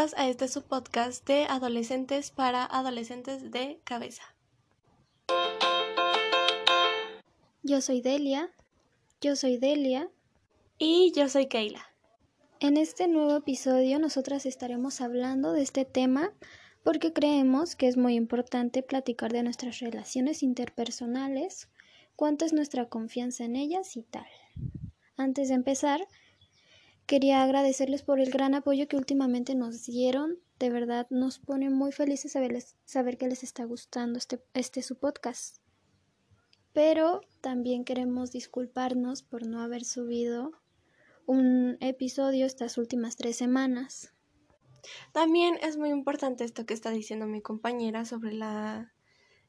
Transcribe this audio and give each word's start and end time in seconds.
A 0.00 0.30
este 0.30 0.48
subpodcast 0.48 1.26
de 1.26 1.44
adolescentes 1.44 2.30
para 2.30 2.64
adolescentes 2.64 3.50
de 3.50 3.82
cabeza. 3.84 4.22
Yo 7.62 7.82
soy 7.82 8.00
Delia. 8.00 8.50
Yo 9.20 9.36
soy 9.36 9.58
Delia. 9.58 10.10
Y 10.78 11.12
yo 11.14 11.28
soy 11.28 11.48
Keila. 11.48 11.84
En 12.60 12.78
este 12.78 13.08
nuevo 13.08 13.36
episodio 13.36 13.98
nosotras 13.98 14.46
estaremos 14.46 15.02
hablando 15.02 15.52
de 15.52 15.60
este 15.60 15.84
tema 15.84 16.32
porque 16.82 17.12
creemos 17.12 17.76
que 17.76 17.86
es 17.86 17.98
muy 17.98 18.14
importante 18.14 18.82
platicar 18.82 19.30
de 19.34 19.42
nuestras 19.42 19.80
relaciones 19.80 20.42
interpersonales, 20.42 21.68
cuánto 22.16 22.46
es 22.46 22.54
nuestra 22.54 22.88
confianza 22.88 23.44
en 23.44 23.54
ellas 23.54 23.98
y 23.98 24.02
tal. 24.02 24.26
Antes 25.18 25.48
de 25.48 25.56
empezar, 25.56 26.00
quería 27.10 27.42
agradecerles 27.42 28.04
por 28.04 28.20
el 28.20 28.30
gran 28.30 28.54
apoyo 28.54 28.86
que 28.86 28.96
últimamente 28.96 29.56
nos 29.56 29.84
dieron. 29.84 30.38
De 30.60 30.70
verdad 30.70 31.08
nos 31.10 31.40
pone 31.40 31.68
muy 31.68 31.90
felices 31.90 32.30
saber, 32.30 33.18
que 33.18 33.26
les 33.26 33.42
está 33.42 33.64
gustando 33.64 34.16
este, 34.16 34.40
este 34.54 34.80
su 34.80 34.96
podcast. 34.96 35.56
Pero 36.72 37.22
también 37.40 37.84
queremos 37.84 38.30
disculparnos 38.30 39.24
por 39.24 39.44
no 39.44 39.60
haber 39.60 39.84
subido 39.84 40.52
un 41.26 41.78
episodio 41.80 42.46
estas 42.46 42.78
últimas 42.78 43.16
tres 43.16 43.34
semanas. 43.34 44.14
También 45.10 45.58
es 45.62 45.78
muy 45.78 45.88
importante 45.90 46.44
esto 46.44 46.64
que 46.64 46.74
está 46.74 46.90
diciendo 46.90 47.26
mi 47.26 47.42
compañera 47.42 48.04
sobre 48.04 48.34
la 48.34 48.94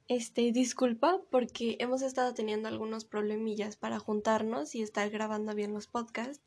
este 0.08 0.52
disculpa 0.52 1.22
porque 1.30 1.78
hemos 1.80 2.02
estado 2.02 2.34
teniendo 2.34 2.68
algunos 2.68 3.06
problemillas 3.06 3.78
para 3.78 4.00
juntarnos 4.00 4.74
y 4.74 4.82
estar 4.82 5.10
grabando 5.12 5.54
bien 5.54 5.74
los 5.74 5.88
podcasts. 5.88 6.44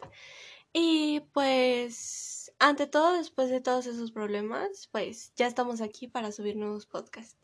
Y 0.76 1.20
pues 1.32 2.52
ante 2.58 2.88
todo, 2.88 3.12
después 3.12 3.48
de 3.48 3.60
todos 3.60 3.86
esos 3.86 4.10
problemas, 4.10 4.88
pues 4.90 5.32
ya 5.36 5.46
estamos 5.46 5.80
aquí 5.80 6.08
para 6.08 6.32
subir 6.32 6.56
nuevos 6.56 6.84
podcasts. 6.84 7.36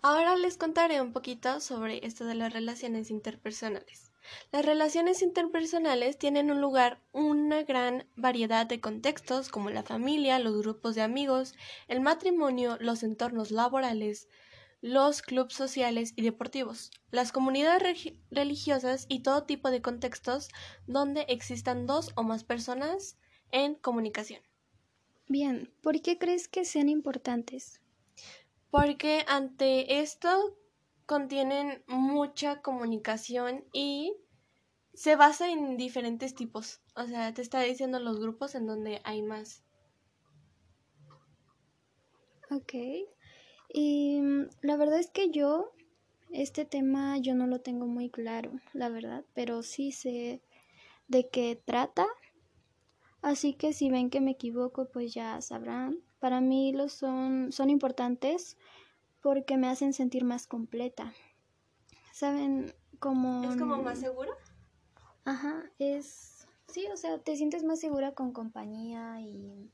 Ahora 0.00 0.34
les 0.34 0.56
contaré 0.56 1.02
un 1.02 1.12
poquito 1.12 1.60
sobre 1.60 2.06
esto 2.06 2.24
de 2.24 2.34
las 2.34 2.50
relaciones 2.50 3.10
interpersonales. 3.10 4.10
Las 4.52 4.64
relaciones 4.64 5.20
interpersonales 5.20 6.18
tienen 6.18 6.50
un 6.50 6.62
lugar 6.62 7.02
una 7.12 7.62
gran 7.62 8.06
variedad 8.16 8.64
de 8.64 8.80
contextos 8.80 9.50
como 9.50 9.68
la 9.68 9.82
familia, 9.82 10.38
los 10.38 10.56
grupos 10.56 10.94
de 10.94 11.02
amigos, 11.02 11.54
el 11.88 12.00
matrimonio, 12.00 12.78
los 12.80 13.02
entornos 13.02 13.50
laborales, 13.50 14.28
los 14.84 15.22
clubes 15.22 15.54
sociales 15.54 16.12
y 16.14 16.20
deportivos, 16.20 16.90
las 17.10 17.32
comunidades 17.32 18.12
religiosas 18.30 19.06
y 19.08 19.22
todo 19.22 19.44
tipo 19.44 19.70
de 19.70 19.80
contextos 19.80 20.50
donde 20.86 21.22
existan 21.22 21.86
dos 21.86 22.12
o 22.16 22.22
más 22.22 22.44
personas 22.44 23.16
en 23.50 23.76
comunicación. 23.76 24.42
Bien, 25.26 25.72
¿por 25.80 26.02
qué 26.02 26.18
crees 26.18 26.48
que 26.48 26.66
sean 26.66 26.90
importantes? 26.90 27.80
Porque 28.70 29.24
ante 29.26 30.00
esto 30.00 30.58
contienen 31.06 31.82
mucha 31.86 32.60
comunicación 32.60 33.64
y 33.72 34.14
se 34.92 35.16
basa 35.16 35.50
en 35.50 35.78
diferentes 35.78 36.34
tipos. 36.34 36.82
O 36.94 37.06
sea, 37.06 37.32
te 37.32 37.40
está 37.40 37.62
diciendo 37.62 38.00
los 38.00 38.20
grupos 38.20 38.54
en 38.54 38.66
donde 38.66 39.00
hay 39.04 39.22
más. 39.22 39.64
Ok. 42.50 42.74
Y 43.76 44.20
mm, 44.22 44.50
la 44.62 44.76
verdad 44.76 45.00
es 45.00 45.10
que 45.10 45.30
yo, 45.30 45.72
este 46.30 46.64
tema 46.64 47.18
yo 47.18 47.34
no 47.34 47.48
lo 47.48 47.60
tengo 47.60 47.88
muy 47.88 48.08
claro, 48.08 48.52
la 48.72 48.88
verdad, 48.88 49.24
pero 49.34 49.64
sí 49.64 49.90
sé 49.90 50.40
de 51.08 51.28
qué 51.28 51.60
trata. 51.62 52.06
Así 53.20 53.52
que 53.52 53.72
si 53.72 53.90
ven 53.90 54.10
que 54.10 54.20
me 54.20 54.30
equivoco, 54.30 54.86
pues 54.86 55.12
ya 55.12 55.40
sabrán. 55.40 55.98
Para 56.20 56.40
mí 56.40 56.72
los 56.72 56.92
son, 56.92 57.50
son 57.50 57.68
importantes 57.68 58.56
porque 59.20 59.56
me 59.56 59.66
hacen 59.66 59.92
sentir 59.92 60.24
más 60.24 60.46
completa. 60.46 61.12
¿Saben? 62.12 62.72
Como... 63.00 63.42
¿Es 63.50 63.56
como 63.56 63.82
más 63.82 63.98
segura? 63.98 64.30
Ajá, 65.24 65.64
es... 65.80 66.46
Sí, 66.68 66.86
o 66.92 66.96
sea, 66.96 67.18
te 67.18 67.36
sientes 67.36 67.64
más 67.64 67.80
segura 67.80 68.12
con 68.12 68.32
compañía 68.32 69.20
y... 69.20 69.68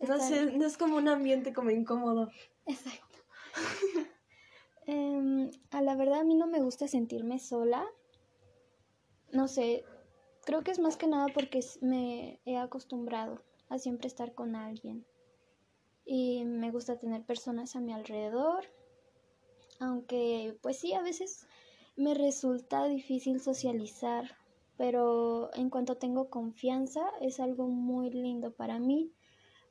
No 0.00 0.20
sé, 0.20 0.52
no 0.52 0.66
es 0.66 0.76
como 0.76 0.96
un 0.96 1.08
ambiente 1.08 1.52
como 1.52 1.70
incómodo. 1.70 2.30
Exacto. 2.66 3.18
Em, 4.88 5.50
a 5.72 5.82
la 5.82 5.96
verdad 5.96 6.20
a 6.20 6.24
mí 6.24 6.36
no 6.36 6.46
me 6.46 6.62
gusta 6.62 6.86
sentirme 6.86 7.40
sola. 7.40 7.84
No 9.32 9.48
sé, 9.48 9.84
creo 10.44 10.62
que 10.62 10.70
es 10.70 10.78
más 10.78 10.96
que 10.96 11.08
nada 11.08 11.26
porque 11.34 11.58
me 11.80 12.40
he 12.44 12.56
acostumbrado 12.56 13.42
a 13.68 13.78
siempre 13.78 14.06
estar 14.06 14.32
con 14.32 14.54
alguien 14.54 15.04
y 16.04 16.44
me 16.44 16.70
gusta 16.70 16.98
tener 16.98 17.24
personas 17.24 17.74
a 17.74 17.80
mi 17.80 17.92
alrededor, 17.92 18.64
aunque 19.80 20.56
pues 20.62 20.78
sí, 20.78 20.94
a 20.94 21.02
veces 21.02 21.48
me 21.96 22.14
resulta 22.14 22.86
difícil 22.86 23.40
socializar, 23.40 24.36
pero 24.76 25.50
en 25.54 25.68
cuanto 25.68 25.96
tengo 25.96 26.30
confianza 26.30 27.10
es 27.20 27.40
algo 27.40 27.66
muy 27.66 28.10
lindo 28.10 28.54
para 28.54 28.78
mí 28.78 29.12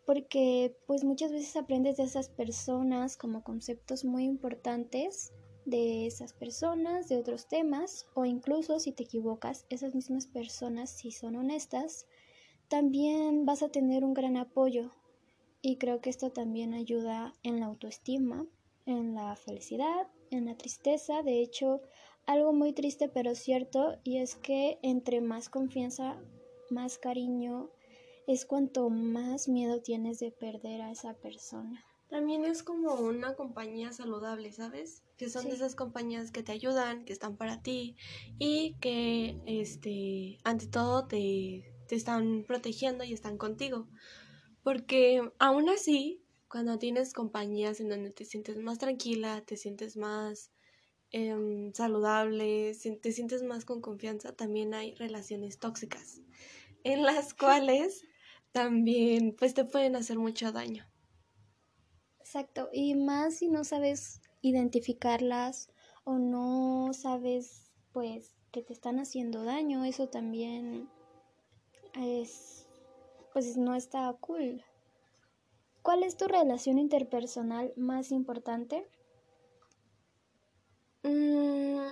porque 0.06 0.78
pues 0.86 1.04
muchas 1.04 1.32
veces 1.32 1.56
aprendes 1.56 1.98
de 1.98 2.04
esas 2.04 2.30
personas 2.30 3.18
como 3.18 3.44
conceptos 3.44 4.06
muy 4.06 4.24
importantes 4.24 5.34
de 5.66 6.06
esas 6.06 6.34
personas, 6.34 7.10
de 7.10 7.18
otros 7.18 7.48
temas, 7.48 8.06
o 8.14 8.26
incluso 8.26 8.80
si 8.80 8.92
te 8.92 9.04
equivocas, 9.04 9.66
esas 9.70 9.96
mismas 9.96 10.28
personas, 10.28 10.92
si 10.92 11.12
son 11.12 11.36
honestas, 11.36 12.06
también 12.68 13.46
vas 13.46 13.64
a 13.64 13.70
tener 13.70 14.04
un 14.04 14.14
gran 14.14 14.38
apoyo 14.38 14.92
y 15.62 15.78
creo 15.78 16.02
que 16.02 16.12
esto 16.12 16.32
también 16.32 16.76
ayuda 16.76 17.34
en 17.42 17.60
la 17.60 17.66
autoestima, 17.66 18.46
en 18.86 19.16
la 19.16 19.36
felicidad, 19.36 20.08
en 20.30 20.46
la 20.46 20.56
tristeza. 20.56 21.24
De 21.24 21.42
hecho, 21.42 21.82
algo 22.28 22.54
muy 22.54 22.74
triste 22.74 23.10
pero 23.10 23.34
cierto 23.34 23.98
y 24.04 24.18
es 24.18 24.36
que 24.36 24.78
entre 24.84 25.22
más 25.22 25.50
confianza, 25.50 26.18
más 26.70 27.00
cariño, 27.00 27.72
es 28.28 28.46
cuanto 28.46 28.90
más 28.90 29.48
miedo 29.48 29.82
tienes 29.82 30.20
de 30.20 30.32
perder 30.32 30.82
a 30.82 30.92
esa 30.92 31.14
persona. 31.14 31.84
También 32.10 32.46
es 32.46 32.64
como 32.64 32.94
una 32.96 33.36
compañía 33.36 33.92
saludable, 33.92 34.52
¿sabes? 34.52 35.04
Que 35.18 35.30
son 35.30 35.46
de 35.46 35.56
esas 35.56 35.76
compañías 35.76 36.32
que 36.32 36.44
te 36.44 36.52
ayudan, 36.52 37.04
que 37.04 37.14
están 37.14 37.36
para 37.36 37.62
ti 37.62 37.96
y 38.38 38.76
que, 38.80 39.38
este, 39.46 40.40
ante 40.44 40.68
todo 40.68 41.08
te, 41.08 41.74
te 41.88 41.96
están 41.96 42.44
protegiendo 42.48 43.04
y 43.04 43.14
están 43.14 43.38
contigo. 43.38 43.88
Porque 44.64 45.30
aún 45.40 45.70
así, 45.70 46.22
cuando 46.48 46.78
tienes 46.78 47.12
compañías 47.14 47.80
en 47.80 47.90
donde 47.90 48.12
te 48.12 48.26
sientes 48.26 48.58
más 48.58 48.78
tranquila, 48.78 49.42
te 49.42 49.58
sientes 49.58 49.98
más 49.98 50.52
em, 51.12 51.74
saludable, 51.74 52.76
te 53.02 53.12
sientes 53.12 53.44
más 53.44 53.66
con 53.66 53.82
confianza, 53.82 54.32
también 54.34 54.74
hay 54.74 54.96
relaciones 54.96 55.60
tóxicas 55.60 56.22
en 56.84 57.04
las 57.04 57.34
cuales 57.36 58.06
también 58.56 59.36
pues 59.38 59.54
te 59.54 59.66
pueden 59.66 59.98
hacer 59.98 60.18
mucho 60.18 60.54
daño. 60.54 60.86
Exacto, 62.22 62.70
y 62.72 62.96
más 62.96 63.36
si 63.36 63.50
no 63.50 63.66
sabes 63.66 64.22
identificarlas 64.42 65.68
o 66.06 66.20
no 66.20 66.94
sabes 66.94 67.74
pues 67.92 68.34
que 68.54 68.62
te 68.62 68.72
están 68.72 69.00
haciendo 69.00 69.44
daño, 69.44 69.84
eso 69.84 70.08
también 70.08 70.88
es 71.98 72.66
pues 73.34 73.58
no 73.58 73.76
está 73.76 74.16
cool. 74.22 74.64
¿Cuál 75.82 76.04
es 76.04 76.16
tu 76.16 76.30
relación 76.30 76.80
interpersonal 76.80 77.74
más 77.76 78.14
importante? 78.14 78.88
Mm, 81.04 81.88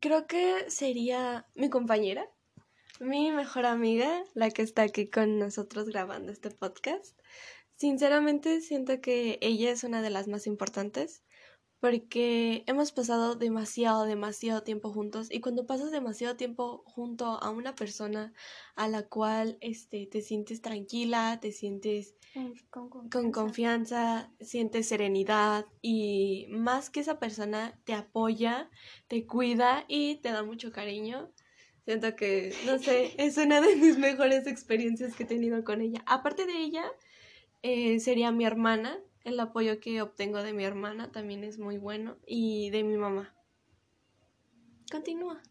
creo 0.00 0.26
que 0.26 0.70
sería 0.70 1.46
mi 1.54 1.68
compañera, 1.68 2.26
mi 3.00 3.32
mejor 3.32 3.64
amiga, 3.66 4.24
la 4.34 4.50
que 4.50 4.62
está 4.62 4.82
aquí 4.82 5.08
con 5.08 5.38
nosotros 5.38 5.86
grabando 5.86 6.30
este 6.30 6.50
podcast. 6.50 7.18
Sinceramente 7.76 8.60
siento 8.60 9.00
que 9.00 9.38
ella 9.40 9.70
es 9.70 9.84
una 9.84 10.02
de 10.02 10.10
las 10.10 10.28
más 10.28 10.46
importantes 10.46 11.24
porque 11.80 12.62
hemos 12.66 12.92
pasado 12.92 13.36
demasiado, 13.36 14.04
demasiado 14.04 14.62
tiempo 14.62 14.92
juntos 14.92 15.28
y 15.30 15.40
cuando 15.40 15.66
pasas 15.66 15.90
demasiado 15.90 16.36
tiempo 16.36 16.82
junto 16.84 17.24
a 17.42 17.48
una 17.48 17.74
persona 17.74 18.34
a 18.76 18.86
la 18.86 19.08
cual 19.08 19.56
este, 19.62 20.06
te 20.06 20.20
sientes 20.20 20.60
tranquila, 20.60 21.38
te 21.40 21.52
sientes 21.52 22.14
con 22.68 22.90
confianza. 22.90 23.18
con 23.18 23.32
confianza, 23.32 24.32
sientes 24.40 24.88
serenidad 24.88 25.64
y 25.80 26.48
más 26.50 26.90
que 26.90 27.00
esa 27.00 27.18
persona 27.18 27.80
te 27.84 27.94
apoya, 27.94 28.70
te 29.08 29.26
cuida 29.26 29.86
y 29.88 30.16
te 30.16 30.32
da 30.32 30.42
mucho 30.42 30.70
cariño. 30.70 31.32
Siento 31.84 32.14
que, 32.14 32.54
no 32.66 32.78
sé, 32.78 33.14
es 33.18 33.36
una 33.36 33.60
de 33.60 33.76
mis 33.76 33.98
mejores 33.98 34.46
experiencias 34.46 35.14
que 35.14 35.24
he 35.24 35.26
tenido 35.26 35.64
con 35.64 35.80
ella. 35.80 36.02
Aparte 36.06 36.46
de 36.46 36.58
ella, 36.58 36.84
eh, 37.62 38.00
sería 38.00 38.32
mi 38.32 38.44
hermana, 38.44 38.98
el 39.24 39.38
apoyo 39.40 39.80
que 39.80 40.02
obtengo 40.02 40.42
de 40.42 40.52
mi 40.52 40.64
hermana 40.64 41.10
también 41.12 41.44
es 41.44 41.58
muy 41.58 41.78
bueno 41.78 42.18
y 42.26 42.70
de 42.70 42.84
mi 42.84 42.96
mamá. 42.96 43.34
Continúa. 44.90 45.42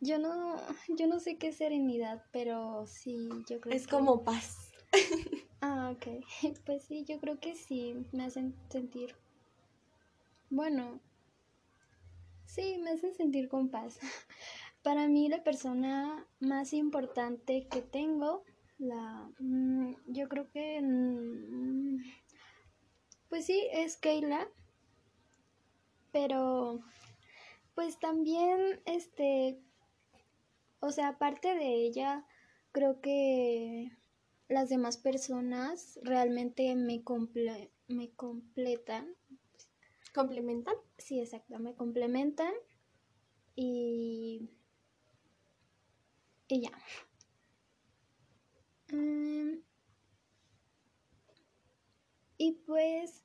Yo 0.00 0.18
no, 0.18 0.56
yo 0.88 1.06
no 1.06 1.20
sé 1.20 1.38
qué 1.38 1.48
es 1.48 1.56
serenidad, 1.56 2.24
pero 2.32 2.86
sí, 2.86 3.28
yo 3.48 3.60
creo 3.60 3.76
es 3.76 3.86
como 3.86 4.24
paz. 4.24 4.72
Ah, 5.64 5.92
ok. 5.94 6.24
Pues 6.66 6.82
sí, 6.82 7.04
yo 7.04 7.20
creo 7.20 7.38
que 7.38 7.54
sí, 7.54 7.94
me 8.10 8.24
hacen 8.24 8.52
sentir. 8.68 9.14
Bueno, 10.50 11.00
sí, 12.46 12.78
me 12.82 12.90
hacen 12.90 13.14
sentir 13.14 13.48
con 13.48 13.70
paz. 13.70 13.98
Para 14.82 15.08
mí 15.08 15.28
la 15.28 15.44
persona 15.44 16.26
más 16.40 16.72
importante 16.72 17.66
que 17.70 17.82
tengo, 17.82 18.44
la, 18.78 19.30
mm, 19.38 19.94
yo 20.08 20.28
creo 20.28 20.50
que, 20.50 20.80
mm, 20.82 21.98
pues 23.28 23.46
sí, 23.46 23.68
es 23.72 23.96
Keila, 23.96 24.48
pero 26.10 26.80
pues 27.74 27.98
también, 27.98 28.80
este, 28.84 29.60
o 30.80 30.90
sea, 30.90 31.08
aparte 31.08 31.54
de 31.54 31.74
ella, 31.74 32.26
creo 32.72 33.00
que 33.00 33.90
las 34.48 34.68
demás 34.68 34.98
personas 34.98 35.98
realmente 36.02 36.74
me, 36.74 37.02
comple 37.02 37.70
me 37.88 38.10
completan. 38.10 39.14
¿Complementan? 40.14 40.74
Sí, 40.98 41.20
exacto, 41.20 41.58
me 41.58 41.74
complementan 41.74 42.52
y, 43.54 44.50
y 46.52 46.62
ya. 46.62 46.72
Mm, 48.92 49.62
y 52.36 52.52
pues, 52.66 53.24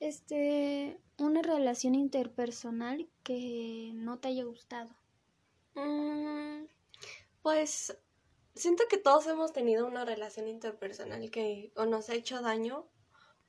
este, 0.00 1.00
una 1.18 1.42
relación 1.42 1.94
interpersonal 1.94 3.08
que 3.22 3.92
no 3.94 4.18
te 4.18 4.28
haya 4.28 4.44
gustado. 4.44 4.94
Mm, 5.74 6.66
pues 7.42 7.96
siento 8.54 8.84
que 8.88 8.96
todos 8.98 9.26
hemos 9.26 9.52
tenido 9.52 9.86
una 9.86 10.04
relación 10.04 10.48
interpersonal 10.48 11.30
que 11.30 11.72
o 11.76 11.86
nos 11.86 12.08
ha 12.08 12.14
hecho 12.14 12.40
daño 12.40 12.88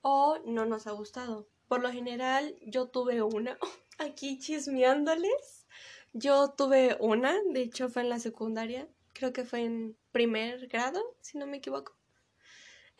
o 0.02 0.38
no 0.44 0.66
nos 0.66 0.86
ha 0.86 0.92
gustado. 0.92 1.48
Por 1.66 1.82
lo 1.82 1.90
general, 1.90 2.56
yo 2.62 2.88
tuve 2.88 3.22
una, 3.22 3.58
aquí 3.98 4.38
chismeándoles. 4.38 5.66
Yo 6.12 6.50
tuve 6.52 6.96
una, 7.00 7.34
de 7.52 7.62
hecho 7.62 7.88
fue 7.88 8.02
en 8.02 8.08
la 8.08 8.18
secundaria, 8.18 8.88
creo 9.18 9.32
que 9.32 9.44
fue 9.44 9.64
en 9.64 9.96
primer 10.12 10.68
grado, 10.68 11.02
si 11.20 11.38
no 11.38 11.46
me 11.46 11.56
equivoco. 11.56 11.96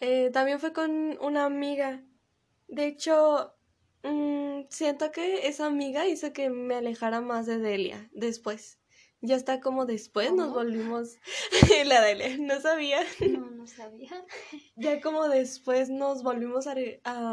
Eh, 0.01 0.31
también 0.33 0.59
fue 0.59 0.73
con 0.73 1.17
una 1.21 1.45
amiga. 1.45 2.03
De 2.67 2.87
hecho, 2.87 3.55
mmm, 4.03 4.63
siento 4.69 5.13
que 5.13 5.47
esa 5.47 5.67
amiga 5.67 6.07
hizo 6.07 6.33
que 6.33 6.51
me 6.51 6.75
alejara 6.75 7.21
más 7.21 7.47
de 7.47 7.59
Delia 7.59 8.09
después. 8.13 8.79
Ya 9.21 9.35
está 9.35 9.61
como 9.61 9.85
después 9.85 10.33
nos 10.33 10.49
¿Cómo? 10.49 10.55
volvimos 10.55 11.17
la 11.87 12.01
Delia, 12.03 12.37
no 12.39 12.61
sabía. 12.61 13.01
No, 13.29 13.51
no 13.51 13.67
sabía. 13.67 14.11
Ya 14.77 15.01
como 15.01 15.29
después 15.29 15.91
nos 15.91 16.23
volvimos 16.23 16.69
a, 16.69 16.77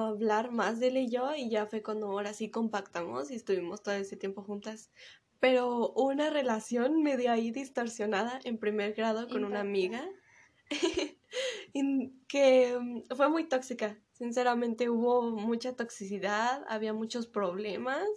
hablar 0.07 0.51
más 0.51 0.79
de 0.79 0.87
él 0.87 0.97
y 0.97 1.09
yo 1.11 1.35
y 1.35 1.49
ya 1.49 1.67
fue 1.67 1.83
cuando 1.83 2.07
ahora 2.07 2.33
sí 2.33 2.49
compactamos 2.49 3.29
y 3.29 3.35
estuvimos 3.35 3.83
todo 3.83 3.93
ese 3.93 4.17
tiempo 4.17 4.41
juntas. 4.41 4.89
Pero 5.39 5.91
una 5.93 6.29
relación 6.29 7.03
medio 7.03 7.31
ahí 7.31 7.51
distorsionada 7.51 8.39
en 8.43 8.57
primer 8.57 8.93
grado 8.93 9.27
con 9.27 9.43
una 9.43 9.59
amiga 9.59 10.07
que 12.27 12.77
mm, 12.79 13.15
fue 13.15 13.29
muy 13.29 13.47
tóxica. 13.47 13.99
Sinceramente 14.13 14.89
hubo 14.89 15.31
mucha 15.31 15.75
toxicidad, 15.75 16.63
había 16.69 16.93
muchos 16.93 17.27
problemas 17.27 18.07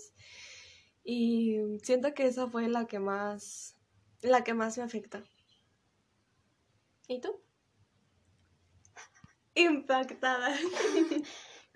y 1.03 1.56
siento 1.82 2.15
que 2.15 2.26
esa 2.26 2.49
fue 2.49 2.69
la 2.69 2.87
que 2.87 2.99
más, 2.99 3.76
la 4.23 4.44
que 4.44 4.55
más 4.55 4.79
me 4.79 4.85
afectó. 4.85 5.23
¿Y 7.09 7.21
tú? 7.21 7.41
Impactada. 9.55 10.56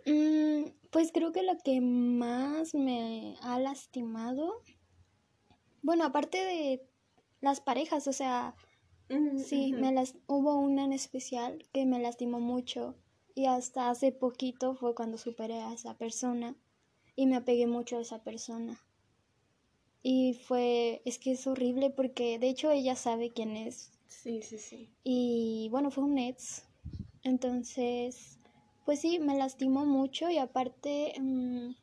Mm, 0.04 0.64
pues 0.90 1.12
creo 1.12 1.30
que 1.30 1.44
lo 1.44 1.56
que 1.64 1.80
más 1.80 2.74
me 2.74 3.36
ha 3.40 3.60
lastimado, 3.60 4.60
bueno, 5.82 6.04
aparte 6.04 6.38
de 6.38 6.88
las 7.40 7.60
parejas, 7.60 8.06
o 8.06 8.12
sea, 8.12 8.54
sí, 9.36 9.72
me 9.72 9.92
las, 9.92 10.14
hubo 10.26 10.56
una 10.56 10.84
en 10.84 10.92
especial 10.92 11.64
que 11.72 11.84
me 11.84 11.98
lastimó 12.00 12.40
mucho 12.40 12.94
y 13.34 13.46
hasta 13.46 13.90
hace 13.90 14.12
poquito 14.12 14.74
fue 14.74 14.94
cuando 14.94 15.18
superé 15.18 15.60
a 15.60 15.72
esa 15.72 15.96
persona 15.98 16.56
y 17.16 17.26
me 17.26 17.36
apegué 17.36 17.66
mucho 17.66 17.98
a 17.98 18.02
esa 18.02 18.22
persona. 18.22 18.80
Y 20.02 20.34
fue, 20.34 21.02
es 21.04 21.18
que 21.18 21.32
es 21.32 21.46
horrible 21.46 21.90
porque 21.90 22.38
de 22.38 22.48
hecho 22.48 22.70
ella 22.70 22.96
sabe 22.96 23.30
quién 23.30 23.56
es, 23.56 23.92
Sí, 24.08 24.42
sí, 24.42 24.58
sí. 24.58 24.90
y 25.04 25.68
bueno, 25.70 25.90
fue 25.90 26.04
un 26.04 26.18
ex. 26.18 26.64
Entonces, 27.22 28.38
pues 28.84 29.00
sí, 29.00 29.18
me 29.20 29.36
lastimó 29.36 29.84
mucho 29.86 30.28
y 30.28 30.38
aparte 30.38 31.14
mm, 31.20 31.74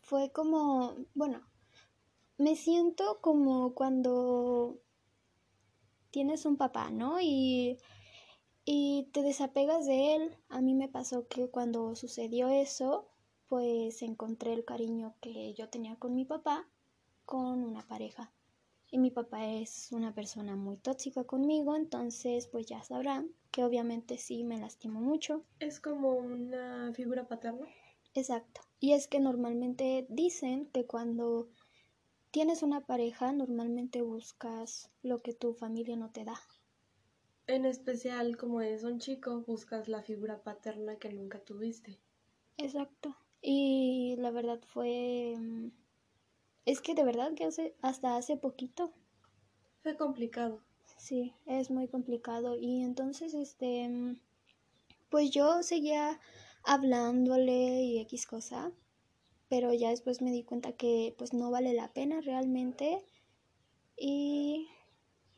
fue 0.00 0.30
como, 0.32 0.96
bueno, 1.14 1.42
me 2.38 2.56
siento 2.56 3.20
como 3.20 3.74
cuando 3.74 4.80
tienes 6.10 6.46
un 6.46 6.56
papá, 6.56 6.90
¿no? 6.90 7.20
Y, 7.20 7.78
y 8.64 9.08
te 9.12 9.22
desapegas 9.22 9.86
de 9.86 10.14
él. 10.16 10.36
A 10.48 10.60
mí 10.60 10.74
me 10.74 10.88
pasó 10.88 11.28
que 11.28 11.50
cuando 11.50 11.94
sucedió 11.94 12.48
eso, 12.48 13.08
pues 13.48 14.02
encontré 14.02 14.52
el 14.52 14.64
cariño 14.64 15.14
que 15.20 15.54
yo 15.54 15.68
tenía 15.68 15.96
con 15.96 16.14
mi 16.14 16.24
papá 16.24 16.68
con 17.24 17.64
una 17.64 17.86
pareja. 17.86 18.32
Y 18.90 18.98
mi 18.98 19.10
papá 19.10 19.46
es 19.46 19.90
una 19.90 20.14
persona 20.14 20.54
muy 20.54 20.76
tóxica 20.76 21.24
conmigo, 21.24 21.74
entonces 21.74 22.46
pues 22.46 22.66
ya 22.66 22.82
sabrán 22.84 23.32
que 23.50 23.64
obviamente 23.64 24.16
sí 24.16 24.44
me 24.44 24.58
lastimó 24.58 25.00
mucho. 25.00 25.44
Es 25.58 25.80
como 25.80 26.10
una 26.12 26.92
figura 26.94 27.26
paterna. 27.26 27.66
Exacto. 28.14 28.60
Y 28.78 28.92
es 28.92 29.08
que 29.08 29.18
normalmente 29.20 30.06
dicen 30.08 30.66
que 30.66 30.86
cuando 30.86 31.48
tienes 32.30 32.62
una 32.62 32.86
pareja, 32.86 33.32
normalmente 33.32 34.02
buscas 34.02 34.90
lo 35.02 35.22
que 35.22 35.34
tu 35.34 35.54
familia 35.54 35.96
no 35.96 36.10
te 36.12 36.24
da. 36.24 36.40
En 37.48 37.64
especial, 37.64 38.36
como 38.36 38.60
es 38.60 38.84
un 38.84 39.00
chico, 39.00 39.40
buscas 39.40 39.88
la 39.88 40.00
figura 40.00 40.44
paterna 40.44 40.96
que 40.96 41.12
nunca 41.12 41.40
tuviste. 41.40 41.98
Exacto. 42.58 43.16
Y 43.40 44.14
la 44.18 44.30
verdad 44.30 44.60
fue... 44.66 45.34
mm, 45.38 45.68
Es 46.66 46.80
que 46.82 46.94
de 46.94 47.04
verdad 47.04 47.34
que 47.34 47.44
hace, 47.44 47.76
hasta 47.82 48.16
hace 48.16 48.36
poquito 48.36 48.92
Fue 49.82 49.96
complicado. 49.96 50.60
Sí, 50.98 51.34
es 51.46 51.70
muy 51.70 51.88
complicado. 51.88 52.56
Y 52.58 52.82
entonces, 52.82 53.34
este, 53.34 53.88
mm, 53.88 54.20
pues 55.10 55.30
yo 55.30 55.62
seguía 55.62 56.20
hablándole 56.64 57.82
y 57.82 58.00
X 58.00 58.26
cosa, 58.26 58.72
pero 59.48 59.72
ya 59.72 59.90
después 59.90 60.22
me 60.22 60.30
di 60.30 60.42
cuenta 60.42 60.72
que 60.72 61.14
pues 61.18 61.32
no 61.32 61.50
vale 61.50 61.72
la 61.72 61.92
pena 61.92 62.20
realmente 62.20 63.04
y 63.96 64.68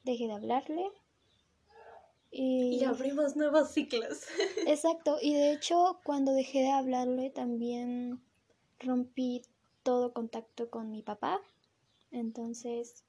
dejé 0.05 0.27
de 0.27 0.33
hablarle. 0.33 0.91
Y, 2.31 2.77
Y 2.77 2.85
abrimos 2.85 3.37
nuevos 3.37 3.71
ciclos. 3.71 4.25
exacto, 4.67 5.19
y 5.21 5.35
de 5.35 5.53
hecho 5.53 6.01
cuando 6.05 6.33
dejé 6.33 6.61
de 6.61 6.71
hablarle 6.71 7.31
también 7.31 8.23
rompí 8.79 9.43
todo 9.83 10.13
contacto 10.13 10.71
con 10.71 10.91
mi 10.91 11.03
papá. 11.03 11.41
Entonces, 12.11 13.05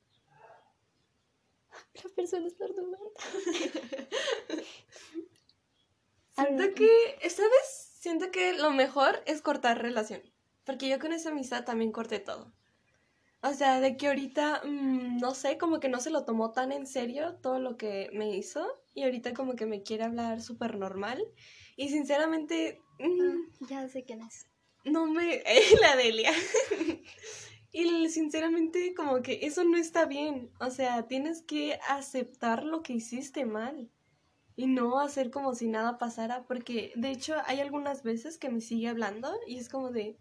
la 2.03 2.10
persona 2.15 2.48
está 2.48 2.68
dudando. 2.68 2.98
Siento 6.36 6.74
que, 6.74 7.29
¿sabes? 7.29 7.91
Siento 8.00 8.32
que 8.32 8.53
lo 8.53 8.72
mejor 8.72 9.22
es 9.25 9.41
cortar 9.41 9.82
relación. 9.82 10.22
Porque 10.66 10.88
yo 10.89 11.00
con 11.00 11.13
esa 11.13 11.30
amistad 11.30 11.66
también 11.66 11.92
corté 11.92 12.20
todo. 12.20 12.54
O 13.42 13.54
sea, 13.54 13.80
de 13.80 13.96
que 13.98 14.08
ahorita, 14.08 14.62
mm, 14.66 15.18
no 15.20 15.34
sé, 15.34 15.58
como 15.58 15.80
que 15.80 15.88
no 15.89 16.00
se 16.01 16.10
lo 16.10 16.25
tomó 16.25 16.51
tan 16.51 16.72
en 16.72 16.86
serio 16.88 17.36
todo 17.42 17.60
lo 17.60 17.78
que 17.78 18.10
me 18.13 18.36
hizo. 18.36 18.66
Y 18.94 19.04
ahorita 19.04 19.34
como 19.34 19.56
que 19.56 19.66
me 19.66 19.82
quiere 19.84 20.04
hablar 20.04 20.42
súper 20.42 20.75
normal. 20.78 21.24
Y 21.78 21.89
sinceramente, 21.89 22.82
mm, 23.00 23.22
Ah, 23.22 23.66
ya 23.70 23.88
sé 23.89 24.04
quién 24.04 24.22
es. 24.22 24.46
no 24.84 25.06
me... 25.08 25.44
la 25.82 25.96
Delia. 25.96 26.32
y 27.72 28.10
sinceramente 28.10 28.94
como 28.96 29.22
que 29.22 29.39
eso 29.44 29.63
no 29.63 29.78
está 29.78 30.06
bien. 30.06 30.51
O 30.60 30.70
sea, 30.72 31.08
tienes 31.08 31.42
que 31.42 31.80
aceptar 31.88 32.63
lo 32.63 32.84
que 32.84 32.94
hiciste 32.94 33.46
mal. 33.46 33.89
Y 34.56 34.68
no 34.68 35.00
hacer 35.00 35.32
como 35.32 35.56
si 35.56 35.68
nada 35.70 35.98
pasara. 35.98 36.44
Porque 36.46 36.92
de 36.96 37.12
hecho 37.12 37.36
hay 37.46 37.62
algunas 37.62 38.04
veces 38.04 38.38
que 38.38 38.50
me 38.50 38.62
sigue 38.62 38.89
hablando 38.89 39.34
y 39.48 39.58
es 39.58 39.70
como 39.70 39.92
de... 39.92 40.18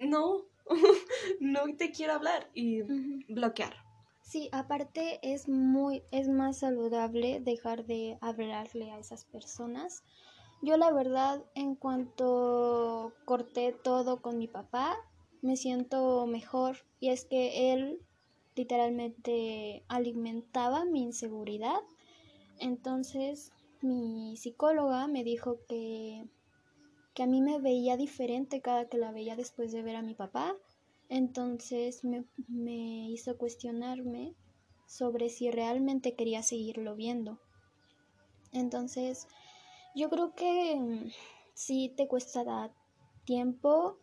No, 0.00 0.46
no 1.40 1.76
te 1.76 1.92
quiero 1.92 2.14
hablar. 2.14 2.50
Y 2.54 2.82
bloquear. 3.28 3.76
Sí, 4.22 4.48
aparte 4.52 5.18
es 5.22 5.48
muy, 5.48 6.02
es 6.10 6.28
más 6.28 6.58
saludable 6.58 7.40
dejar 7.40 7.84
de 7.86 8.18
hablarle 8.20 8.90
a 8.90 8.98
esas 8.98 9.24
personas. 9.24 10.04
Yo 10.62 10.76
la 10.76 10.92
verdad, 10.92 11.44
en 11.54 11.74
cuanto 11.74 13.12
corté 13.24 13.72
todo 13.72 14.20
con 14.20 14.38
mi 14.38 14.46
papá, 14.46 14.96
me 15.42 15.56
siento 15.56 16.26
mejor. 16.26 16.76
Y 17.00 17.08
es 17.08 17.24
que 17.24 17.72
él 17.72 18.00
literalmente 18.54 19.84
alimentaba 19.88 20.84
mi 20.84 21.02
inseguridad. 21.02 21.80
Entonces, 22.58 23.52
mi 23.80 24.36
psicóloga 24.36 25.06
me 25.06 25.24
dijo 25.24 25.58
que, 25.66 26.26
que 27.20 27.24
a 27.24 27.26
mí 27.26 27.42
me 27.42 27.58
veía 27.60 27.98
diferente 27.98 28.62
cada 28.62 28.88
que 28.88 28.96
la 28.96 29.12
veía 29.12 29.36
después 29.36 29.72
de 29.72 29.82
ver 29.82 29.94
a 29.94 30.00
mi 30.00 30.14
papá. 30.14 30.56
Entonces 31.10 32.02
me, 32.02 32.24
me 32.48 33.10
hizo 33.10 33.36
cuestionarme 33.36 34.34
sobre 34.86 35.28
si 35.28 35.50
realmente 35.50 36.16
quería 36.16 36.42
seguirlo 36.42 36.96
viendo. 36.96 37.38
Entonces, 38.52 39.26
yo 39.94 40.08
creo 40.08 40.34
que 40.34 40.76
mm, 40.76 41.10
sí 41.52 41.92
te 41.94 42.08
cuesta 42.08 42.72
tiempo, 43.26 43.98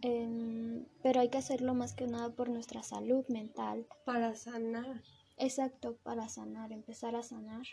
em, 0.00 0.86
pero 1.02 1.22
hay 1.22 1.28
que 1.28 1.38
hacerlo 1.38 1.74
más 1.74 1.92
que 1.92 2.06
nada 2.06 2.32
por 2.36 2.50
nuestra 2.50 2.84
salud 2.84 3.24
mental. 3.30 3.84
Para 4.04 4.36
sanar. 4.36 5.02
Exacto, 5.38 5.96
para 6.04 6.28
sanar, 6.28 6.70
empezar 6.70 7.16
a 7.16 7.24
sanar. 7.24 7.66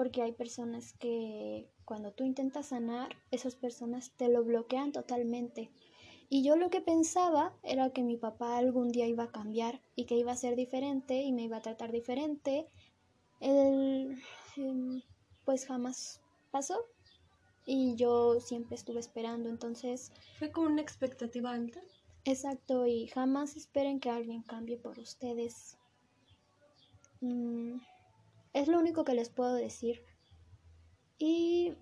Porque 0.00 0.22
hay 0.22 0.32
personas 0.32 0.94
que 0.94 1.68
cuando 1.84 2.10
tú 2.10 2.24
intentas 2.24 2.68
sanar, 2.68 3.14
esas 3.30 3.54
personas 3.54 4.12
te 4.16 4.30
lo 4.30 4.42
bloquean 4.42 4.92
totalmente. 4.92 5.68
Y 6.30 6.42
yo 6.42 6.56
lo 6.56 6.70
que 6.70 6.80
pensaba 6.80 7.52
era 7.62 7.90
que 7.90 8.02
mi 8.02 8.16
papá 8.16 8.56
algún 8.56 8.92
día 8.92 9.06
iba 9.06 9.24
a 9.24 9.30
cambiar 9.30 9.82
y 9.96 10.06
que 10.06 10.14
iba 10.14 10.32
a 10.32 10.36
ser 10.36 10.56
diferente 10.56 11.20
y 11.20 11.32
me 11.32 11.42
iba 11.42 11.58
a 11.58 11.60
tratar 11.60 11.92
diferente. 11.92 12.66
Él, 13.40 14.16
em, 14.56 15.02
pues 15.44 15.66
jamás 15.66 16.22
pasó 16.50 16.86
y 17.66 17.94
yo 17.94 18.40
siempre 18.40 18.76
estuve 18.76 19.00
esperando, 19.00 19.50
entonces... 19.50 20.12
Fue 20.38 20.50
como 20.50 20.68
una 20.68 20.80
expectativa 20.80 21.50
alta. 21.50 21.82
Exacto, 22.24 22.86
y 22.86 23.08
jamás 23.08 23.54
esperen 23.54 24.00
que 24.00 24.08
alguien 24.08 24.40
cambie 24.44 24.78
por 24.78 24.98
ustedes. 24.98 25.76
Mm, 27.20 27.80
es 28.52 28.68
lo 28.68 28.78
único 28.78 29.04
que 29.04 29.14
les 29.14 29.28
puedo 29.28 29.54
decir. 29.54 30.04
Y... 31.18 31.74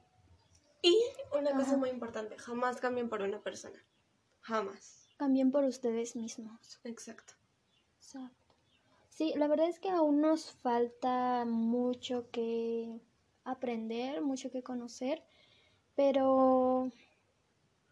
Y 0.83 0.97
una 1.37 1.57
cosa 1.57 1.77
muy 1.77 1.91
importante, 1.91 2.39
jamás 2.39 2.81
cambien 2.81 3.09
por 3.09 3.23
una 3.23 3.43
persona. 3.43 3.85
Jamás. 4.41 5.09
Cambien 5.17 5.51
por 5.51 5.65
ustedes 5.65 6.15
mismos. 6.15 6.81
Exacto. 6.85 7.35
Exacto. 7.97 8.55
Sí, 9.09 9.33
la 9.37 9.49
verdad 9.49 9.69
es 9.69 9.81
que 9.81 9.91
aún 9.91 10.21
nos 10.21 10.53
falta 10.53 11.45
mucho 11.45 12.31
que 12.31 13.01
aprender, 13.43 14.23
mucho 14.23 14.51
que 14.53 14.63
conocer, 14.63 15.25
pero 15.97 16.93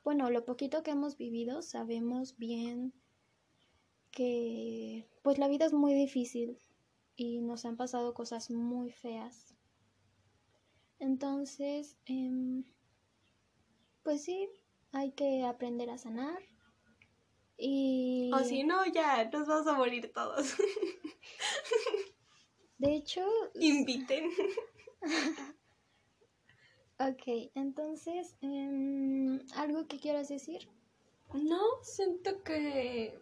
bueno, 0.04 0.30
lo 0.30 0.44
poquito 0.44 0.84
que 0.84 0.92
hemos 0.92 1.16
vivido 1.16 1.62
sabemos 1.62 2.36
bien 2.36 2.92
que 4.12 5.08
pues 5.22 5.38
la 5.38 5.48
vida 5.48 5.66
es 5.66 5.72
muy 5.72 5.94
difícil 5.94 6.58
y 7.16 7.40
nos 7.40 7.64
han 7.64 7.76
pasado 7.76 8.14
cosas 8.14 8.50
muy 8.50 8.92
feas. 8.92 9.54
Entonces, 10.98 11.96
em, 12.04 12.64
pues 14.02 14.22
sí, 14.24 14.48
hay 14.92 15.12
que 15.12 15.44
aprender 15.44 15.90
a 15.90 15.98
sanar. 15.98 16.42
Y... 17.58 18.30
O 18.34 18.38
si 18.40 18.64
no, 18.64 18.84
ya 18.86 19.24
nos 19.30 19.46
vamos 19.46 19.66
a 19.66 19.74
morir 19.74 20.12
todos. 20.12 20.54
De 22.78 22.94
hecho... 22.94 23.26
Inviten. 23.54 24.30
ok, 26.98 27.50
entonces, 27.54 28.36
em, 28.42 29.40
¿algo 29.54 29.86
que 29.86 29.98
quieras 29.98 30.28
decir? 30.28 30.68
No, 31.32 31.60
siento 31.82 32.42
que 32.42 33.18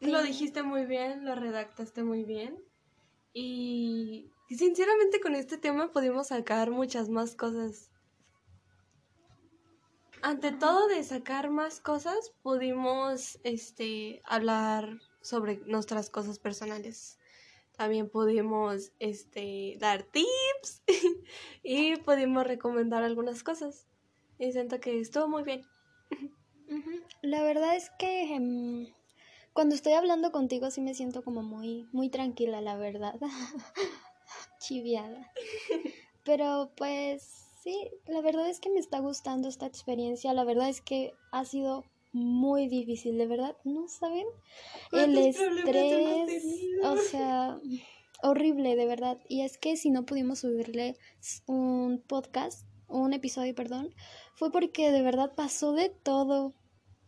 lo 0.00 0.22
dijiste 0.22 0.62
muy 0.62 0.86
bien, 0.86 1.24
lo 1.24 1.34
redactaste 1.34 2.02
muy 2.02 2.24
bien. 2.24 2.62
Y 3.34 4.30
sinceramente 4.48 5.20
con 5.20 5.34
este 5.34 5.58
tema 5.58 5.92
pudimos 5.92 6.28
sacar 6.28 6.70
muchas 6.70 7.10
más 7.10 7.34
cosas 7.34 7.90
ante 10.24 10.52
todo 10.52 10.88
de 10.88 11.04
sacar 11.04 11.50
más 11.50 11.80
cosas, 11.80 12.32
pudimos 12.42 13.38
este 13.44 14.22
hablar 14.24 14.98
sobre 15.20 15.58
nuestras 15.66 16.08
cosas 16.08 16.38
personales. 16.38 17.18
También 17.76 18.08
pudimos 18.08 18.92
este 19.00 19.76
dar 19.78 20.04
tips 20.04 20.82
y 21.62 21.96
pudimos 21.96 22.46
recomendar 22.46 23.02
algunas 23.02 23.42
cosas. 23.42 23.86
Y 24.38 24.50
siento 24.52 24.80
que 24.80 24.98
estuvo 24.98 25.28
muy 25.28 25.42
bien. 25.42 25.60
La 27.20 27.42
verdad 27.42 27.76
es 27.76 27.90
que 27.98 28.34
em, 28.34 28.94
cuando 29.54 29.74
estoy 29.74 29.94
hablando 29.94 30.30
contigo 30.30 30.70
sí 30.70 30.82
me 30.82 30.94
siento 30.94 31.24
como 31.24 31.42
muy 31.42 31.88
muy 31.92 32.10
tranquila, 32.10 32.60
la 32.60 32.76
verdad. 32.76 33.14
Chiviada. 34.60 35.32
Pero 36.24 36.70
pues 36.76 37.44
Sí, 37.64 37.90
la 38.06 38.20
verdad 38.20 38.50
es 38.50 38.60
que 38.60 38.68
me 38.68 38.78
está 38.78 38.98
gustando 38.98 39.48
esta 39.48 39.64
experiencia. 39.64 40.34
La 40.34 40.44
verdad 40.44 40.68
es 40.68 40.82
que 40.82 41.14
ha 41.32 41.46
sido 41.46 41.86
muy 42.12 42.68
difícil, 42.68 43.16
de 43.16 43.26
verdad, 43.26 43.56
¿no 43.64 43.88
saben? 43.88 44.26
El 44.92 45.16
estrés, 45.16 46.44
o 46.82 46.98
sea, 46.98 47.58
horrible, 48.22 48.76
de 48.76 48.84
verdad. 48.84 49.18
Y 49.30 49.40
es 49.40 49.56
que 49.56 49.78
si 49.78 49.88
no 49.88 50.04
pudimos 50.04 50.40
subirle 50.40 50.98
un 51.46 52.04
podcast, 52.06 52.68
un 52.86 53.14
episodio, 53.14 53.54
perdón, 53.54 53.94
fue 54.34 54.52
porque 54.52 54.92
de 54.92 55.00
verdad 55.00 55.32
pasó 55.34 55.72
de 55.72 55.88
todo 55.88 56.52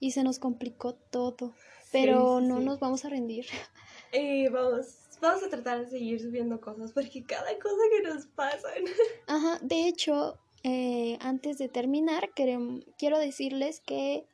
y 0.01 0.13
se 0.13 0.23
nos 0.23 0.39
complicó 0.39 0.95
todo. 0.95 1.53
Pero 2.01 2.41
no 2.41 2.61
nos 2.61 2.79
vamos 2.79 3.05
a 3.05 3.09
rendir. 3.09 3.47
Eh, 4.13 4.49
vamos, 4.51 4.87
vamos 5.21 5.43
a 5.43 5.51
tratar 5.51 5.81
de 5.81 5.91
seguir 5.91 6.21
subiendo 6.21 6.61
cosas 6.61 6.93
porque 6.93 7.25
cada 7.25 7.59
cosa 7.59 7.83
que 7.91 8.09
nos 8.09 8.27
pasa. 8.27 8.69
Ajá, 9.27 9.59
de 9.61 9.89
hecho, 9.89 10.39
eh, 10.63 11.19
antes 11.21 11.59
de 11.59 11.69
terminar, 11.69 12.31
quiero 12.35 13.19
decirles 13.19 13.81
que 13.81 14.25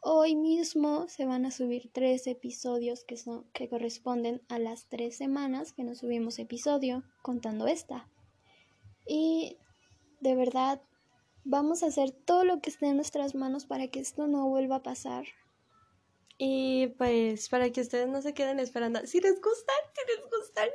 hoy 0.00 0.36
mismo 0.36 1.06
se 1.08 1.26
van 1.26 1.46
a 1.46 1.50
subir 1.50 1.90
tres 1.92 2.26
episodios 2.26 3.04
que, 3.04 3.16
son, 3.16 3.44
que 3.52 3.68
corresponden 3.68 4.42
a 4.48 4.58
las 4.58 4.88
tres 4.88 5.16
semanas 5.16 5.72
que 5.72 5.84
nos 5.84 5.98
subimos 5.98 6.38
episodio, 6.38 7.04
contando 7.22 7.66
esta. 7.66 8.08
Y 9.06 9.58
de 10.20 10.34
verdad, 10.34 10.82
vamos 11.44 11.82
a 11.82 11.86
hacer 11.86 12.10
todo 12.10 12.44
lo 12.44 12.60
que 12.60 12.70
esté 12.70 12.86
en 12.86 12.96
nuestras 12.96 13.34
manos 13.34 13.66
para 13.66 13.88
que 13.88 14.00
esto 14.00 14.26
no 14.26 14.48
vuelva 14.48 14.76
a 14.76 14.82
pasar. 14.82 15.24
Y 16.36 16.88
pues 16.98 17.48
para 17.48 17.70
que 17.70 17.80
ustedes 17.80 18.08
no 18.08 18.20
se 18.20 18.34
queden 18.34 18.58
esperando, 18.58 19.06
si 19.06 19.20
les 19.20 19.40
gustan, 19.40 19.76
si 19.94 20.16
les 20.16 20.30
gustan, 20.30 20.68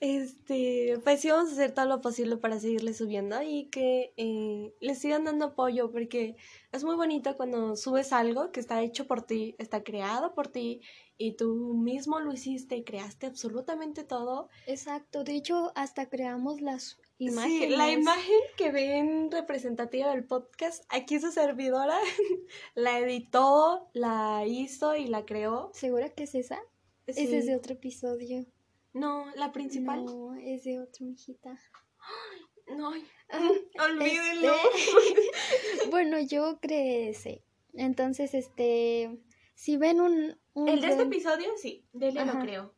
este, 0.00 0.98
pues 1.04 1.20
sí 1.20 1.30
vamos 1.30 1.50
a 1.50 1.52
hacer 1.52 1.72
todo 1.72 1.86
lo 1.86 2.00
posible 2.00 2.36
para 2.36 2.60
seguirles 2.60 2.98
subiendo 2.98 3.42
y 3.42 3.64
que 3.66 4.12
eh, 4.16 4.72
les 4.80 4.98
sigan 4.98 5.24
dando 5.24 5.46
apoyo 5.46 5.90
porque 5.90 6.36
es 6.72 6.84
muy 6.84 6.96
bonito 6.96 7.36
cuando 7.36 7.76
subes 7.76 8.12
algo 8.12 8.52
que 8.52 8.60
está 8.60 8.82
hecho 8.82 9.06
por 9.06 9.22
ti, 9.22 9.54
está 9.58 9.82
creado 9.82 10.34
por 10.34 10.48
ti 10.48 10.80
y 11.22 11.32
tú 11.32 11.74
mismo 11.74 12.18
lo 12.18 12.32
hiciste 12.32 12.76
y 12.76 12.82
creaste 12.82 13.26
absolutamente 13.26 14.02
todo. 14.02 14.48
Exacto, 14.66 15.22
de 15.22 15.36
hecho 15.36 15.72
hasta 15.76 16.08
creamos 16.08 16.60
las 16.60 16.98
Sí, 17.18 17.68
la 17.68 17.92
imagen 17.92 18.40
que 18.56 18.72
ven 18.72 19.30
representativa 19.30 20.10
del 20.10 20.24
podcast, 20.24 20.84
aquí 20.88 21.20
su 21.20 21.30
servidora 21.30 21.96
la 22.74 22.98
editó, 22.98 23.88
la 23.92 24.44
hizo 24.44 24.96
y 24.96 25.06
la 25.06 25.24
creó. 25.24 25.70
¿Segura 25.72 26.08
que 26.08 26.24
es 26.24 26.34
esa? 26.34 26.60
Ese 27.06 27.38
es 27.38 27.46
de 27.46 27.54
otro 27.54 27.74
episodio. 27.74 28.44
No, 28.92 29.26
la 29.36 29.52
principal. 29.52 30.04
No, 30.04 30.34
es 30.34 30.64
de 30.64 30.80
otro, 30.80 31.06
mijita. 31.06 31.58
No, 32.76 32.92
ah, 33.30 33.50
olvídenlo. 33.84 34.54
Este, 34.54 35.88
bueno, 35.90 36.20
yo 36.20 36.58
creé 36.60 37.10
ese. 37.10 37.42
Entonces, 37.74 38.34
este, 38.34 39.18
si 39.54 39.76
ven 39.76 40.00
un... 40.00 40.38
El 40.54 40.80
de 40.80 40.88
este 40.88 41.02
episodio, 41.02 41.48
sí, 41.56 41.86
de 41.92 42.12
lo 42.12 42.38
creo. 42.40 42.74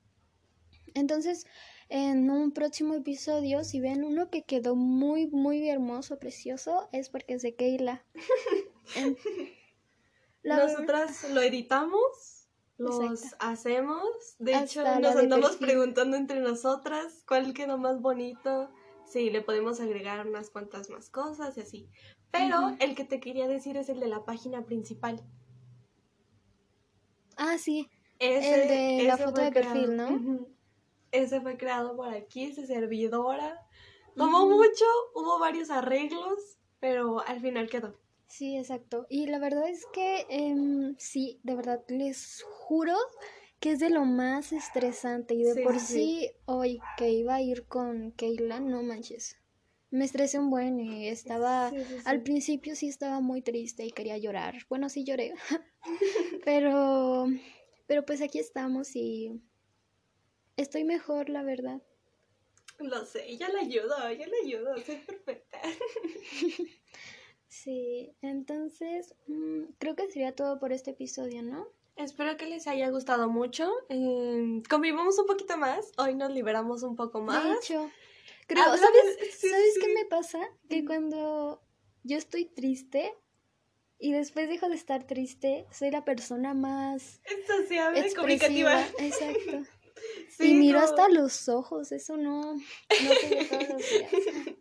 Entonces, 0.94 1.46
en 1.88 2.30
un 2.30 2.52
próximo 2.52 2.94
episodio, 2.94 3.64
si 3.64 3.80
ven 3.80 4.04
uno 4.04 4.30
que 4.30 4.44
quedó 4.44 4.74
muy, 4.74 5.26
muy 5.26 5.68
hermoso, 5.68 6.18
precioso, 6.18 6.88
es 6.92 7.10
porque 7.10 7.34
es 7.34 7.42
de 7.42 7.54
Keila. 7.54 8.04
Nosotras 10.44 11.30
lo 11.30 11.40
editamos, 11.40 12.48
los 12.76 13.34
hacemos. 13.38 14.04
De 14.38 14.56
hecho, 14.56 14.82
nos 15.00 15.16
andamos 15.16 15.56
preguntando 15.56 16.16
entre 16.16 16.40
nosotras 16.40 17.24
cuál 17.26 17.54
quedó 17.54 17.78
más 17.78 18.00
bonito. 18.00 18.70
Sí, 19.06 19.30
le 19.30 19.40
podemos 19.42 19.80
agregar 19.80 20.26
unas 20.26 20.50
cuantas 20.50 20.90
más 20.90 21.08
cosas 21.08 21.56
y 21.56 21.60
así. 21.60 21.88
Pero 22.30 22.76
el 22.80 22.94
que 22.94 23.04
te 23.04 23.20
quería 23.20 23.46
decir 23.46 23.76
es 23.76 23.88
el 23.88 24.00
de 24.00 24.08
la 24.08 24.24
página 24.24 24.64
principal. 24.64 25.22
Ah, 27.36 27.58
sí. 27.58 27.88
el 28.18 28.68
de 28.68 29.04
la 29.06 29.16
foto 29.16 29.40
de 29.40 29.52
perfil, 29.52 29.96
¿no? 29.96 30.46
ese 31.12 31.40
fue 31.40 31.56
creado 31.56 31.96
por 31.96 32.08
aquí, 32.08 32.44
ese 32.44 32.66
servidora. 32.66 33.60
Como 34.16 34.46
mucho, 34.46 34.84
hubo 35.14 35.38
varios 35.38 35.70
arreglos, 35.70 36.58
pero 36.80 37.20
al 37.26 37.40
final 37.40 37.68
quedó. 37.68 37.98
Sí, 38.26 38.56
exacto. 38.56 39.06
Y 39.08 39.26
la 39.26 39.38
verdad 39.38 39.68
es 39.68 39.86
que 39.92 40.26
em, 40.28 40.94
sí, 40.98 41.40
de 41.42 41.54
verdad 41.54 41.84
les 41.88 42.42
juro 42.42 42.96
que 43.60 43.72
es 43.72 43.80
de 43.80 43.90
lo 43.90 44.04
más 44.04 44.52
estresante. 44.52 45.34
Y 45.34 45.42
de 45.42 45.62
por 45.62 45.78
sí, 45.80 46.30
hoy 46.46 46.80
que 46.96 47.10
iba 47.10 47.36
a 47.36 47.40
ir 47.40 47.66
con 47.66 48.12
Keila, 48.12 48.60
no 48.60 48.82
manches. 48.82 49.36
Me 49.94 50.04
estresé 50.04 50.38
un 50.38 50.50
buen 50.50 50.80
y 50.80 51.08
estaba, 51.08 51.70
Sí, 51.70 51.76
sí, 51.84 51.84
sí. 51.98 52.02
al 52.04 52.22
principio 52.22 52.74
sí 52.76 52.88
estaba 52.88 53.20
muy 53.20 53.42
triste 53.42 53.84
y 53.84 53.90
quería 53.92 54.18
llorar. 54.18 54.66
Bueno, 54.68 54.88
sí 54.88 55.04
lloré, 55.04 55.34
pero, 56.44 57.26
pero 57.86 58.04
pues 58.04 58.20
aquí 58.22 58.38
estamos 58.38 58.94
y 58.96 59.40
estoy 60.56 60.84
mejor, 60.84 61.28
la 61.30 61.42
verdad. 61.42 61.80
Lo 62.80 63.04
sé, 63.04 63.36
yo 63.36 63.46
le 63.48 63.60
ayudo, 63.60 63.94
yo 64.12 64.26
le 64.26 64.36
ayudo, 64.44 64.76
soy 64.84 64.96
perfecta. 64.96 65.58
Sí, 67.48 68.12
entonces 68.20 69.14
mm, 69.28 69.74
creo 69.78 69.94
que 69.94 70.10
sería 70.10 70.34
todo 70.34 70.58
por 70.58 70.72
este 70.72 70.90
episodio, 70.90 71.40
¿no? 71.42 71.68
Espero 71.94 72.36
que 72.36 72.46
les 72.46 72.66
haya 72.66 72.88
gustado 72.90 73.28
mucho. 73.30 73.70
Eh, 73.88 74.60
convivimos 74.68 75.16
un 75.20 75.26
poquito 75.26 75.56
más, 75.56 75.92
hoy 75.96 76.16
nos 76.16 76.32
liberamos 76.32 76.82
un 76.82 76.96
poco 76.96 77.20
De 77.20 77.24
más. 77.26 77.58
hecho, 77.64 77.88
creo, 78.46 78.62
Hablamos- 78.64 78.80
¿sabes, 78.80 79.18
sí, 79.38 79.48
¿sabes 79.48 79.74
sí. 79.74 79.80
qué 79.80 79.94
me 79.94 80.04
pasa? 80.06 80.40
Que 80.68 80.84
cuando 80.84 81.62
yo 82.02 82.16
estoy 82.18 82.44
triste 82.46 83.14
y 83.98 84.12
después 84.12 84.48
dejo 84.48 84.68
de 84.68 84.74
estar 84.74 85.06
triste, 85.06 85.66
soy 85.70 85.90
la 85.90 86.04
persona 86.04 86.52
más 86.54 87.20
sociable, 87.46 88.00
expresiva. 88.00 88.14
comunicativa. 88.22 88.86
Exacto. 88.98 89.62
Sí, 90.28 90.50
y 90.50 90.54
miro 90.54 90.80
hasta 90.80 91.08
los 91.08 91.48
ojos, 91.48 91.92
eso 91.92 92.16
no, 92.16 92.54
no 92.54 92.60
se 93.20 93.44
todos 93.46 93.68
los 93.68 93.88
días. 93.90 94.10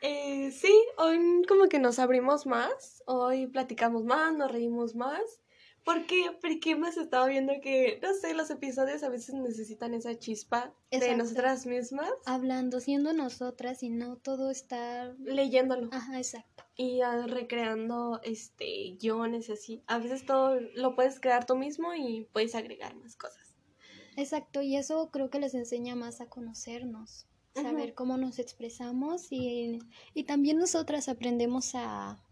Eh, 0.00 0.50
sí, 0.52 0.72
hoy 0.98 1.42
como 1.48 1.68
que 1.68 1.78
nos 1.78 1.98
abrimos 1.98 2.46
más, 2.46 3.02
hoy 3.06 3.46
platicamos 3.48 4.04
más, 4.04 4.32
nos 4.34 4.50
reímos 4.50 4.94
más. 4.94 5.40
¿Por 5.88 6.04
qué? 6.04 6.36
Porque 6.42 6.72
hemos 6.72 6.98
estado 6.98 7.28
viendo 7.28 7.54
que, 7.62 7.98
no 8.02 8.12
sé, 8.12 8.34
los 8.34 8.50
episodios 8.50 9.02
a 9.02 9.08
veces 9.08 9.34
necesitan 9.34 9.94
esa 9.94 10.18
chispa 10.18 10.74
de 10.90 11.16
nosotras 11.16 11.64
mismas, 11.64 12.10
Hablando, 12.26 12.78
siendo 12.80 13.14
nosotras 13.14 13.82
y 13.82 13.88
no 13.88 14.16
todo 14.16 14.50
está... 14.50 15.14
leyéndolo 15.24 15.88
Ajá, 15.90 16.18
exacto. 16.18 16.62
y 16.76 17.00
ah, 17.00 17.26
recreando 17.26 18.20
este 18.22 18.98
guiones 19.00 19.48
y 19.48 19.52
así. 19.52 19.82
A 19.86 19.96
veces 19.96 20.26
todo 20.26 20.60
lo 20.74 20.94
puedes 20.94 21.20
crear 21.20 21.46
tú 21.46 21.56
mismo 21.56 21.94
y 21.94 22.28
puedes 22.34 22.54
agregar 22.54 22.94
más 22.96 23.16
cosas. 23.16 23.56
Exacto, 24.14 24.60
y 24.60 24.76
eso 24.76 25.08
creo 25.10 25.30
que 25.30 25.38
les 25.38 25.54
enseña 25.54 25.96
más 25.96 26.20
a 26.20 26.26
conocernos, 26.26 27.26
saber 27.54 27.86
Ujú. 27.86 27.94
cómo 27.94 28.18
nos 28.18 28.38
expresamos 28.38 29.28
y, 29.32 29.78
y 30.12 30.24
también 30.24 30.58
nosotras 30.58 31.08
aprendemos 31.08 31.70
a, 31.74 32.22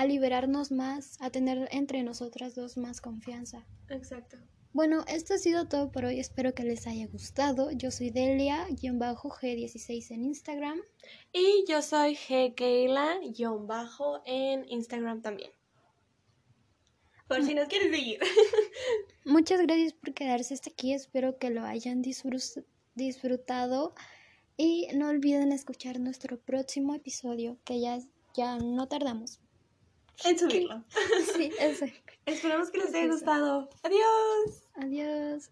a 0.00 0.06
liberarnos 0.06 0.72
más, 0.72 1.20
a 1.20 1.28
tener 1.28 1.68
entre 1.72 2.02
nosotras 2.02 2.54
dos 2.54 2.78
más 2.78 3.02
confianza. 3.02 3.66
Exacto. 3.90 4.38
Bueno, 4.72 5.04
esto 5.06 5.34
ha 5.34 5.38
sido 5.38 5.68
todo 5.68 5.92
por 5.92 6.06
hoy, 6.06 6.18
espero 6.18 6.54
que 6.54 6.64
les 6.64 6.86
haya 6.86 7.06
gustado. 7.06 7.70
Yo 7.70 7.90
soy 7.90 8.08
Delia-G16 8.08 10.12
en 10.12 10.24
Instagram. 10.24 10.80
Y 11.34 11.66
yo 11.68 11.82
soy 11.82 12.16
gkeila-bajo 12.16 14.22
en 14.24 14.64
Instagram 14.70 15.20
también. 15.20 15.50
Por 17.28 17.44
si 17.44 17.54
nos 17.54 17.68
quieres 17.68 17.90
seguir. 17.90 18.20
Muchas 19.26 19.60
gracias 19.60 19.92
por 19.92 20.14
quedarse 20.14 20.54
hasta 20.54 20.70
aquí, 20.70 20.94
espero 20.94 21.36
que 21.36 21.50
lo 21.50 21.64
hayan 21.64 22.00
disfrutado 22.94 23.94
y 24.56 24.88
no 24.94 25.08
olviden 25.08 25.52
escuchar 25.52 26.00
nuestro 26.00 26.40
próximo 26.40 26.94
episodio, 26.94 27.58
que 27.64 27.80
ya, 27.80 27.98
ya 28.34 28.56
no 28.56 28.88
tardamos. 28.88 29.40
En 30.24 30.38
subirlo. 30.38 30.84
Sí, 31.34 31.50
eso. 31.60 31.86
Esperamos 32.26 32.70
que 32.70 32.78
les 32.78 32.94
haya 32.94 33.06
gustado. 33.08 33.68
Adiós. 33.82 34.68
Adiós. 34.74 35.50